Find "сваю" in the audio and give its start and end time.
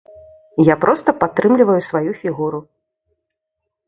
1.89-2.11